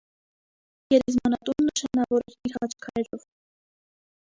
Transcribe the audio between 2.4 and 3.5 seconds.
իր խաչքարերով։